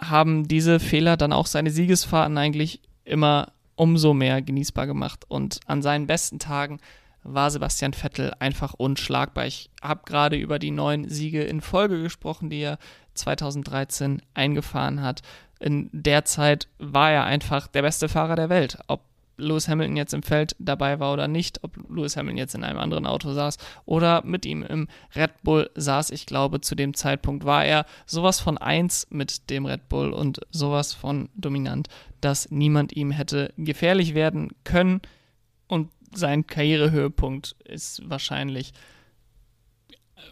[0.00, 5.24] haben diese Fehler dann auch seine Siegesfahrten eigentlich immer umso mehr genießbar gemacht.
[5.28, 6.78] Und an seinen besten Tagen
[7.22, 9.46] war Sebastian Vettel einfach unschlagbar.
[9.46, 12.78] Ich habe gerade über die neun Siege in Folge gesprochen, die er
[13.14, 15.22] 2013 eingefahren hat.
[15.58, 18.78] In der Zeit war er einfach der beste Fahrer der Welt.
[18.88, 19.04] Ob
[19.42, 22.78] Lewis Hamilton jetzt im Feld dabei war oder nicht, ob Lewis Hamilton jetzt in einem
[22.78, 26.10] anderen Auto saß oder mit ihm im Red Bull saß.
[26.10, 30.40] Ich glaube, zu dem Zeitpunkt war er sowas von eins mit dem Red Bull und
[30.50, 31.88] sowas von dominant,
[32.20, 35.00] dass niemand ihm hätte gefährlich werden können.
[35.68, 38.72] Und sein Karrierehöhepunkt ist wahrscheinlich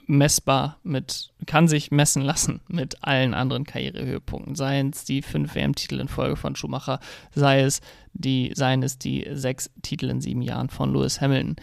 [0.06, 4.54] messbar mit, kann sich messen lassen mit allen anderen Karrierehöhepunkten.
[4.54, 7.00] Seien es die fünf WM-Titel in Folge von Schumacher,
[7.34, 7.80] sei es
[8.12, 11.56] die, seien es die sechs Titel in sieben Jahren von Lewis Hamilton.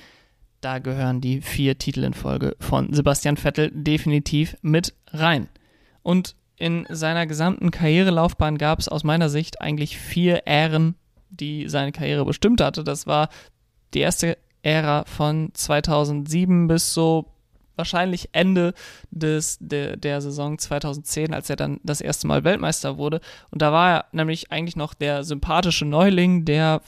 [0.62, 5.50] Da gehören die vier Titel in Folge von Sebastian Vettel definitiv mit rein.
[6.02, 10.96] Und in seiner gesamten Karrierelaufbahn gab es aus meiner Sicht eigentlich vier Ähren,
[11.30, 12.84] die seine Karriere bestimmt hatte.
[12.84, 13.30] Das war
[13.94, 17.32] die erste Ära von 2007 bis so
[17.78, 18.74] wahrscheinlich Ende
[19.12, 23.22] des, der, der Saison 2010, als er dann das erste Mal Weltmeister wurde.
[23.52, 26.82] Und da war er nämlich eigentlich noch der sympathische Neuling, der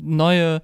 [0.00, 0.62] neue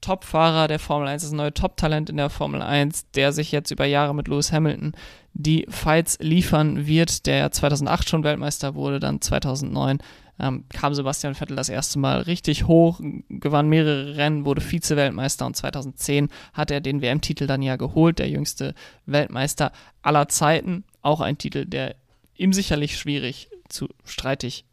[0.00, 3.86] Top-Fahrer der Formel 1, das neue Top-Talent in der Formel 1, der sich jetzt über
[3.86, 4.92] Jahre mit Lewis Hamilton
[5.38, 9.98] die Fights liefern wird, der 2008 schon Weltmeister wurde, dann 2009
[10.38, 15.56] ähm, kam Sebastian Vettel das erste Mal richtig hoch, gewann mehrere Rennen, wurde Vize-Weltmeister und
[15.56, 18.74] 2010 hat er den WM-Titel dann ja geholt, der jüngste
[19.06, 19.72] Weltmeister
[20.02, 20.84] aller Zeiten.
[21.02, 21.96] Auch ein Titel, der
[22.36, 24.64] ihm sicherlich schwierig zu streitig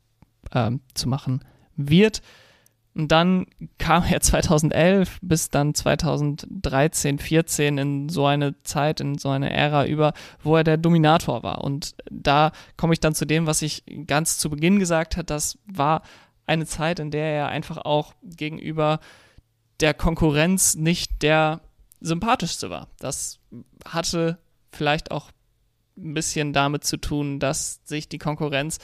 [0.53, 1.43] ähm, zu machen
[1.75, 2.21] wird.
[2.95, 9.29] Und dann kam er 2011 bis dann 2013, 14 in so eine Zeit, in so
[9.29, 11.63] eine Ära über, wo er der Dominator war.
[11.63, 15.25] Und da komme ich dann zu dem, was ich ganz zu Beginn gesagt habe.
[15.25, 16.03] Das war
[16.45, 18.99] eine Zeit, in der er einfach auch gegenüber
[19.79, 21.61] der Konkurrenz nicht der
[21.99, 22.89] sympathischste war.
[22.99, 23.39] Das
[23.85, 24.37] hatte
[24.71, 25.31] vielleicht auch
[25.97, 28.79] ein bisschen damit zu tun, dass sich die Konkurrenz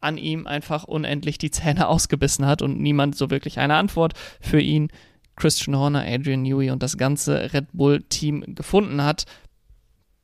[0.00, 4.60] an ihm einfach unendlich die Zähne ausgebissen hat und niemand so wirklich eine Antwort für
[4.60, 4.88] ihn,
[5.36, 9.24] Christian Horner, Adrian Newey und das ganze Red Bull-Team gefunden hat.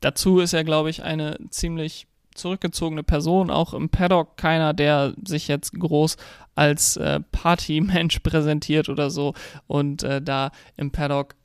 [0.00, 5.48] Dazu ist er, glaube ich, eine ziemlich zurückgezogene Person, auch im Paddock keiner, der sich
[5.48, 6.16] jetzt groß
[6.54, 9.34] als äh, Partymensch präsentiert oder so
[9.66, 11.36] und äh, da im Paddock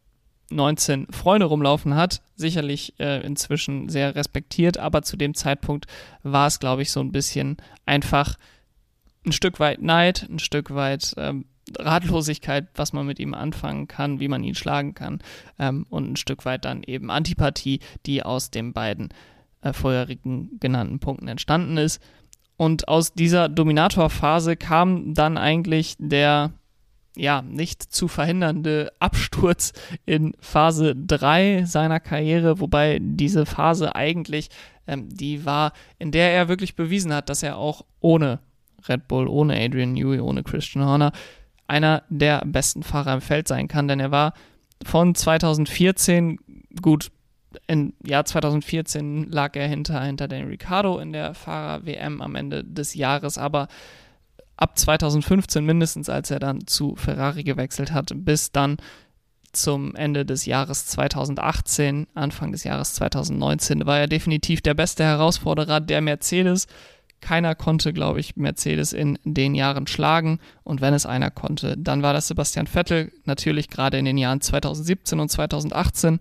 [0.50, 2.22] 19 Freunde rumlaufen hat.
[2.36, 5.86] Sicherlich äh, inzwischen sehr respektiert, aber zu dem Zeitpunkt
[6.24, 8.36] war es, glaube ich, so ein bisschen einfach
[9.26, 11.46] ein Stück weit Neid, ein Stück weit ähm,
[11.78, 15.20] Ratlosigkeit, was man mit ihm anfangen kann, wie man ihn schlagen kann
[15.60, 19.10] ähm, und ein Stück weit dann eben Antipathie, die aus den beiden
[19.62, 22.02] äh, vorherigen genannten Punkten entstanden ist.
[22.58, 26.52] Und aus dieser Dominatorphase kam dann eigentlich der
[27.20, 29.74] ja, nicht zu verhindernde Absturz
[30.06, 34.50] in Phase 3 seiner Karriere, wobei diese Phase eigentlich,
[34.88, 38.40] ähm, die war, in der er wirklich bewiesen hat, dass er auch ohne
[38.88, 41.12] Red Bull, ohne Adrian Newey, ohne Christian Horner
[41.68, 44.34] einer der besten Fahrer im Feld sein kann, denn er war
[44.84, 46.40] von 2014
[46.82, 47.12] gut
[47.68, 52.94] im Jahr 2014 lag er hinter, hinter Daniel Ricciardo in der Fahrer-WM am Ende des
[52.94, 53.68] Jahres, aber
[54.60, 58.78] ab 2015 mindestens, als er dann zu Ferrari gewechselt hat, bis dann
[59.52, 65.80] zum Ende des Jahres 2018, Anfang des Jahres 2019, war er definitiv der beste Herausforderer
[65.80, 66.68] der Mercedes.
[67.22, 70.40] Keiner konnte, glaube ich, Mercedes in den Jahren schlagen.
[70.64, 73.12] Und wenn es einer konnte, dann war das Sebastian Vettel.
[73.26, 76.20] Natürlich gerade in den Jahren 2017 und 2018.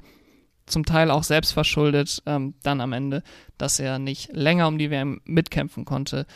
[0.66, 3.22] Zum Teil auch selbst verschuldet, ähm, dann am Ende,
[3.56, 6.26] dass er nicht länger um die WM mitkämpfen konnte.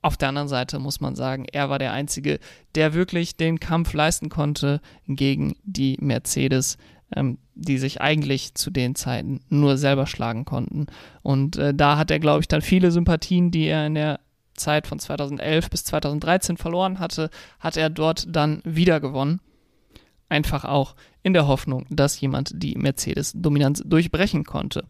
[0.00, 2.38] Auf der anderen Seite muss man sagen, er war der Einzige,
[2.74, 6.78] der wirklich den Kampf leisten konnte gegen die Mercedes,
[7.14, 10.86] ähm, die sich eigentlich zu den Zeiten nur selber schlagen konnten.
[11.22, 14.20] Und äh, da hat er, glaube ich, dann viele Sympathien, die er in der
[14.54, 19.40] Zeit von 2011 bis 2013 verloren hatte, hat er dort dann wieder gewonnen.
[20.28, 24.84] Einfach auch in der Hoffnung, dass jemand die Mercedes-Dominanz durchbrechen konnte.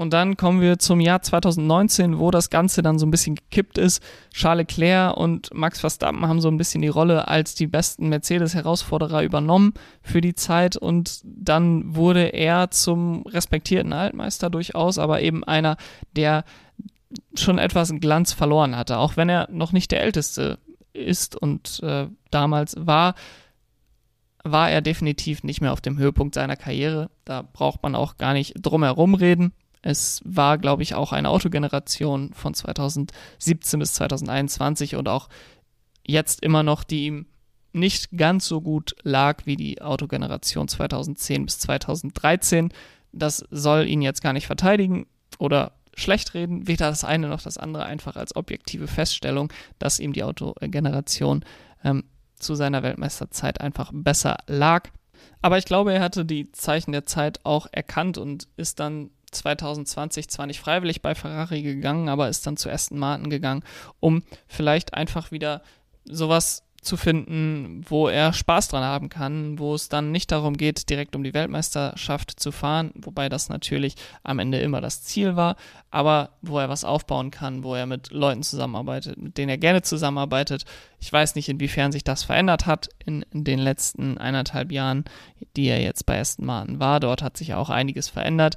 [0.00, 3.76] Und dann kommen wir zum Jahr 2019, wo das Ganze dann so ein bisschen gekippt
[3.76, 4.02] ist.
[4.32, 9.22] Charles Leclerc und Max Verstappen haben so ein bisschen die Rolle als die besten Mercedes-Herausforderer
[9.22, 15.76] übernommen für die Zeit und dann wurde er zum respektierten Altmeister durchaus, aber eben einer,
[16.16, 16.44] der
[17.34, 20.58] schon etwas Glanz verloren hatte, auch wenn er noch nicht der Älteste
[20.94, 23.14] ist und äh, damals war,
[24.44, 27.10] war er definitiv nicht mehr auf dem Höhepunkt seiner Karriere.
[27.26, 29.52] Da braucht man auch gar nicht drum herum reden.
[29.82, 35.28] Es war, glaube ich, auch eine Autogeneration von 2017 bis 2021 und auch
[36.06, 37.26] jetzt immer noch, die ihm
[37.72, 42.72] nicht ganz so gut lag wie die Autogeneration 2010 bis 2013.
[43.12, 45.06] Das soll ihn jetzt gar nicht verteidigen
[45.38, 50.12] oder schlecht reden, weder das eine noch das andere, einfach als objektive Feststellung, dass ihm
[50.12, 51.44] die Autogeneration
[51.84, 52.04] ähm,
[52.38, 54.88] zu seiner Weltmeisterzeit einfach besser lag.
[55.42, 60.28] Aber ich glaube, er hatte die Zeichen der Zeit auch erkannt und ist dann 2020
[60.28, 63.62] zwar nicht freiwillig bei Ferrari gegangen, aber ist dann zu Aston Martin gegangen,
[64.00, 65.62] um vielleicht einfach wieder
[66.04, 70.88] sowas zu finden, wo er Spaß dran haben kann, wo es dann nicht darum geht,
[70.88, 75.56] direkt um die Weltmeisterschaft zu fahren, wobei das natürlich am Ende immer das Ziel war,
[75.90, 79.82] aber wo er was aufbauen kann, wo er mit Leuten zusammenarbeitet, mit denen er gerne
[79.82, 80.64] zusammenarbeitet.
[81.00, 85.04] Ich weiß nicht, inwiefern sich das verändert hat in, in den letzten eineinhalb Jahren,
[85.56, 87.00] die er jetzt bei Aston Martin war.
[87.00, 88.56] Dort hat sich auch einiges verändert.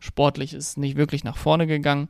[0.00, 2.08] Sportlich ist nicht wirklich nach vorne gegangen.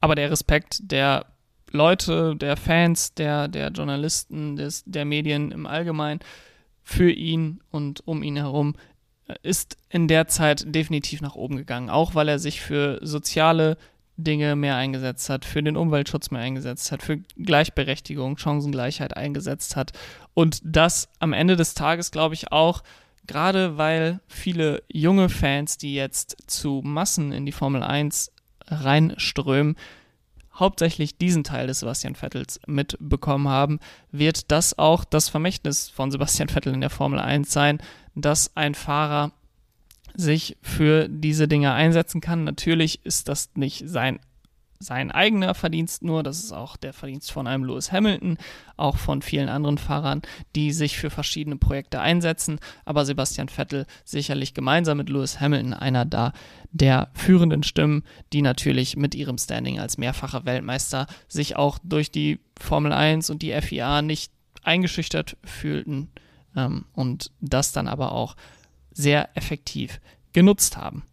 [0.00, 1.26] aber der Respekt der
[1.72, 6.20] Leute, der Fans, der, der Journalisten, des, der Medien im Allgemeinen
[6.82, 8.76] für ihn und um ihn herum
[9.26, 11.90] äh, ist in der Zeit definitiv nach oben gegangen.
[11.90, 13.76] Auch weil er sich für soziale
[14.16, 19.92] Dinge mehr eingesetzt hat, für den Umweltschutz mehr eingesetzt hat, für Gleichberechtigung, Chancengleichheit eingesetzt hat.
[20.32, 22.82] Und das am Ende des Tages, glaube ich, auch,
[23.26, 28.32] gerade weil viele junge Fans, die jetzt zu Massen in die Formel 1
[28.66, 29.76] reinströmen,
[30.54, 33.78] hauptsächlich diesen Teil des Sebastian Vettels mitbekommen haben,
[34.10, 37.78] wird das auch das Vermächtnis von Sebastian Vettel in der Formel 1 sein,
[38.14, 39.32] dass ein Fahrer
[40.14, 42.44] sich für diese Dinge einsetzen kann.
[42.44, 44.18] Natürlich ist das nicht sein
[44.78, 48.38] sein eigener Verdienst nur, das ist auch der Verdienst von einem Lewis Hamilton,
[48.76, 50.22] auch von vielen anderen Fahrern,
[50.54, 56.04] die sich für verschiedene Projekte einsetzen, aber Sebastian Vettel sicherlich gemeinsam mit Lewis Hamilton einer
[56.04, 56.32] da
[56.70, 62.40] der führenden Stimmen, die natürlich mit ihrem Standing als mehrfacher Weltmeister sich auch durch die
[62.58, 66.10] Formel 1 und die FIA nicht eingeschüchtert fühlten
[66.54, 68.36] ähm, und das dann aber auch
[68.92, 70.00] sehr effektiv
[70.32, 71.04] genutzt haben.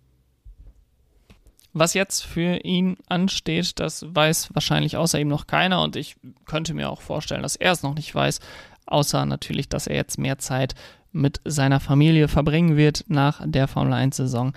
[1.73, 6.75] Was jetzt für ihn ansteht, das weiß wahrscheinlich außer ihm noch keiner und ich könnte
[6.75, 8.39] mir auch vorstellen, dass er es noch nicht weiß,
[8.85, 10.75] außer natürlich, dass er jetzt mehr Zeit
[11.11, 14.53] mit seiner Familie verbringen wird nach der Formel 1-Saison.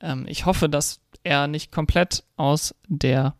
[0.00, 3.34] Ähm, ich hoffe, dass er nicht komplett aus der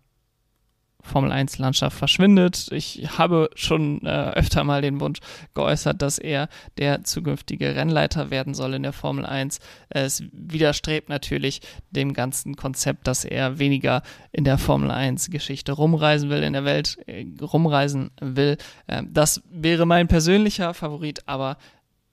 [1.02, 2.68] Formel 1 Landschaft verschwindet.
[2.70, 5.18] Ich habe schon äh, öfter mal den Wunsch
[5.54, 9.58] geäußert, dass er der zukünftige Rennleiter werden soll in der Formel 1.
[9.88, 11.60] Es widerstrebt natürlich
[11.90, 16.64] dem ganzen Konzept, dass er weniger in der Formel 1 Geschichte rumreisen will, in der
[16.64, 18.56] Welt äh, rumreisen will.
[18.86, 21.56] Äh, das wäre mein persönlicher Favorit, aber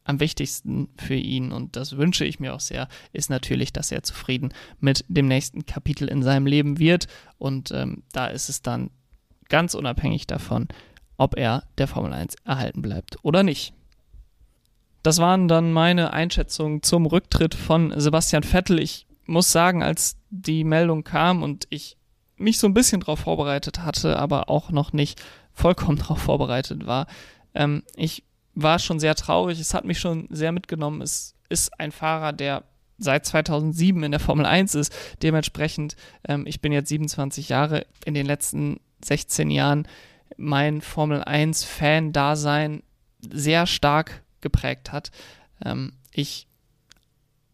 [0.03, 4.03] am wichtigsten für ihn, und das wünsche ich mir auch sehr, ist natürlich, dass er
[4.03, 7.07] zufrieden mit dem nächsten Kapitel in seinem Leben wird.
[7.37, 8.89] Und ähm, da ist es dann
[9.49, 10.67] ganz unabhängig davon,
[11.17, 13.73] ob er der Formel 1 erhalten bleibt oder nicht.
[15.03, 18.79] Das waren dann meine Einschätzungen zum Rücktritt von Sebastian Vettel.
[18.79, 21.97] Ich muss sagen, als die Meldung kam und ich
[22.37, 25.21] mich so ein bisschen darauf vorbereitet hatte, aber auch noch nicht
[25.53, 27.07] vollkommen darauf vorbereitet war,
[27.53, 28.23] ähm, ich
[28.61, 29.59] war schon sehr traurig.
[29.59, 31.01] Es hat mich schon sehr mitgenommen.
[31.01, 32.63] Es ist ein Fahrer, der
[32.97, 34.93] seit 2007 in der Formel 1 ist.
[35.23, 35.95] Dementsprechend,
[36.27, 39.87] ähm, ich bin jetzt 27 Jahre, in den letzten 16 Jahren
[40.37, 42.83] mein Formel 1-Fan-Dasein
[43.21, 45.11] sehr stark geprägt hat.
[45.63, 46.47] Ähm, ich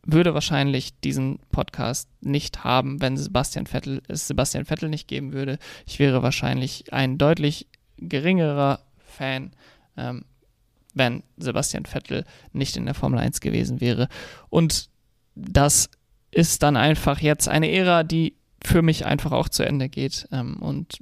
[0.05, 5.57] würde wahrscheinlich diesen Podcast nicht haben, wenn Sebastian Vettel, es Sebastian Vettel nicht geben würde.
[5.85, 9.53] Ich wäre wahrscheinlich ein deutlich geringerer Fan,
[9.97, 10.25] ähm,
[10.95, 14.07] wenn Sebastian Vettel nicht in der Formel 1 gewesen wäre.
[14.49, 14.89] Und
[15.35, 15.89] das
[16.31, 20.57] ist dann einfach jetzt eine Ära, die für mich einfach auch zu Ende geht ähm,
[20.57, 20.99] und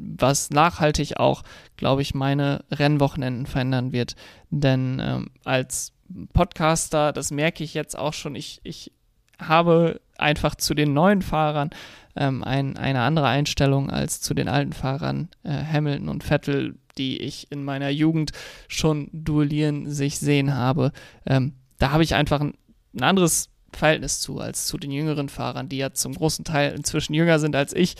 [0.00, 1.42] was nachhaltig auch,
[1.76, 4.14] glaube ich, meine Rennwochenenden verändern wird.
[4.50, 5.92] Denn ähm, als
[6.32, 8.92] Podcaster, das merke ich jetzt auch schon, ich, ich
[9.40, 11.70] habe einfach zu den neuen Fahrern
[12.18, 17.18] ähm, ein, eine andere Einstellung als zu den alten Fahrern äh, Hamilton und Vettel die
[17.18, 18.32] ich in meiner Jugend
[18.66, 20.92] schon duellieren sich sehen habe.
[21.24, 22.54] Ähm, da habe ich einfach ein,
[22.94, 27.14] ein anderes Verhältnis zu als zu den jüngeren Fahrern, die ja zum großen Teil inzwischen
[27.14, 27.94] jünger sind als ich.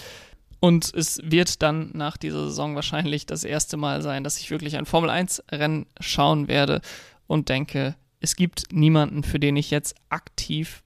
[0.61, 4.77] Und es wird dann nach dieser Saison wahrscheinlich das erste Mal sein, dass ich wirklich
[4.77, 6.81] ein Formel 1-Rennen schauen werde
[7.29, 10.83] und denke, es gibt niemanden, für den ich jetzt aktiv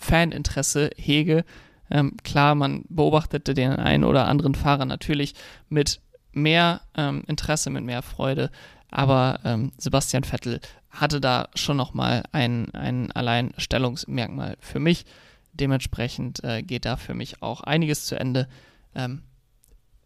[0.00, 1.44] Faninteresse hege.
[1.90, 5.34] Ähm, klar, man beobachtete den einen oder anderen Fahrer natürlich
[5.68, 6.00] mit
[6.32, 8.50] mehr ähm, Interesse, mit mehr Freude.
[8.90, 15.04] Aber ähm, Sebastian Vettel hatte da schon nochmal ein, ein Alleinstellungsmerkmal für mich.
[15.52, 18.48] Dementsprechend äh, geht da für mich auch einiges zu Ende.
[18.94, 19.22] Ähm,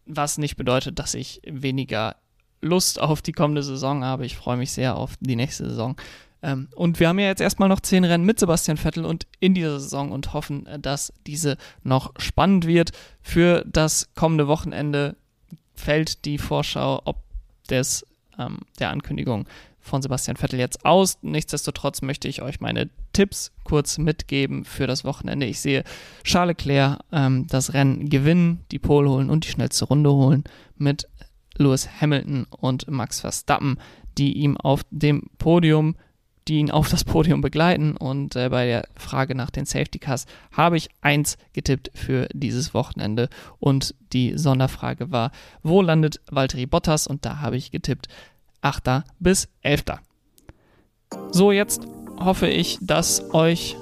[0.07, 2.17] was nicht bedeutet, dass ich weniger
[2.61, 4.27] Lust auf die kommende Saison habe.
[4.27, 5.97] Ich freue mich sehr auf die nächste Saison.
[6.43, 9.55] Ähm, und wir haben ja jetzt erstmal noch zehn Rennen mit Sebastian Vettel und in
[9.55, 12.93] dieser Saison und hoffen, äh, dass diese noch spannend wird.
[13.23, 15.17] Für das kommende Wochenende
[15.75, 17.23] fällt die Vorschau ob
[17.69, 18.07] des,
[18.39, 19.47] ähm, der Ankündigung
[19.81, 21.19] von Sebastian Vettel jetzt aus.
[21.23, 25.47] Nichtsdestotrotz möchte ich euch meine Tipps kurz mitgeben für das Wochenende.
[25.47, 25.83] Ich sehe
[26.25, 30.45] Charles Leclerc ähm, das Rennen gewinnen, die Pole holen und die schnellste Runde holen
[30.77, 31.09] mit
[31.57, 33.79] Lewis Hamilton und Max Verstappen,
[34.17, 35.97] die ihm auf dem Podium
[36.49, 37.97] die ihn auf das Podium begleiten.
[37.97, 42.75] Und äh, bei der Frage nach den Safety Cars habe ich eins getippt für dieses
[42.75, 43.29] Wochenende.
[43.59, 45.31] Und die Sonderfrage war,
[45.63, 47.07] wo landet Valtteri Bottas?
[47.07, 48.09] Und da habe ich getippt
[48.63, 49.05] 8.
[49.19, 49.85] bis 11.
[51.31, 51.83] So, jetzt
[52.19, 53.77] hoffe ich, dass euch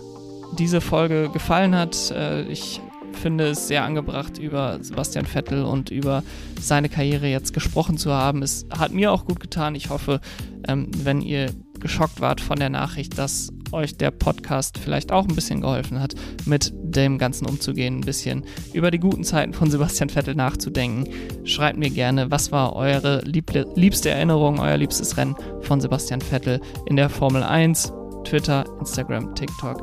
[0.58, 2.10] diese Folge gefallen hat.
[2.10, 2.80] Äh, ich
[3.12, 6.22] finde es sehr angebracht, über Sebastian Vettel und über
[6.60, 8.42] seine Karriere jetzt gesprochen zu haben.
[8.42, 9.74] Es hat mir auch gut getan.
[9.74, 10.20] Ich hoffe,
[10.68, 11.50] ähm, wenn ihr
[11.80, 16.14] geschockt wart von der Nachricht, dass euch der Podcast vielleicht auch ein bisschen geholfen hat,
[16.44, 21.08] mit dem Ganzen umzugehen, ein bisschen über die guten Zeiten von Sebastian Vettel nachzudenken.
[21.44, 26.96] Schreibt mir gerne, was war eure liebste Erinnerung, euer liebstes Rennen von Sebastian Vettel in
[26.96, 27.92] der Formel 1,
[28.24, 29.82] Twitter, Instagram, TikTok,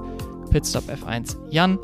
[0.51, 1.79] Pitstop F1 Jan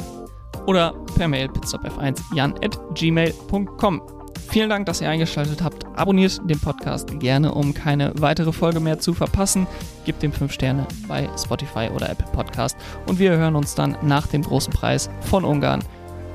[0.67, 4.18] oder per Mail pitstopf1 jan at gmail.com.
[4.49, 5.85] Vielen Dank, dass ihr eingeschaltet habt.
[5.95, 9.67] Abonniert den Podcast gerne, um keine weitere Folge mehr zu verpassen.
[10.05, 12.75] Gebt ihm 5 Sterne bei Spotify oder Apple Podcast.
[13.05, 15.83] Und wir hören uns dann nach dem großen Preis von Ungarn.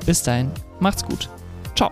[0.05, 0.49] Bis dahin,
[0.79, 1.29] macht's gut.
[1.75, 1.91] Ciao.